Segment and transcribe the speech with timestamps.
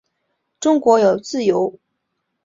[0.59, 1.79] 中国有自由和民主